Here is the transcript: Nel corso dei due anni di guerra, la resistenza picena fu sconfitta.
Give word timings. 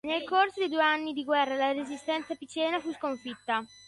Nel 0.03 0.23
corso 0.23 0.59
dei 0.61 0.67
due 0.69 0.81
anni 0.81 1.13
di 1.13 1.23
guerra, 1.23 1.53
la 1.53 1.73
resistenza 1.73 2.33
picena 2.33 2.79
fu 2.79 2.91
sconfitta. 2.91 3.63